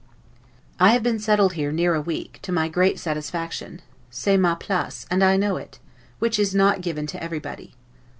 I 0.79 0.93
have 0.93 1.03
been 1.03 1.19
settled 1.19 1.53
here 1.53 1.71
near 1.71 1.93
a 1.93 2.01
week, 2.01 2.39
to 2.41 2.51
my 2.51 2.69
great 2.69 2.97
satisfaction; 2.97 3.83
'c'est 4.09 4.35
ma 4.35 4.55
place', 4.55 5.05
and 5.11 5.23
I 5.23 5.37
know 5.37 5.57
it, 5.57 5.77
which 6.17 6.39
is 6.39 6.55
not 6.55 6.81
given 6.81 7.05
to 7.05 7.21
everybody. 7.23 7.75